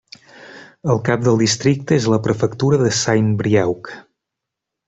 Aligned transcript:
El 0.93 1.01
cap 1.09 1.27
del 1.27 1.37
districte 1.43 1.97
és 2.01 2.09
la 2.13 2.21
prefectura 2.29 2.83
de 2.85 2.91
Saint-Brieuc. 3.03 3.93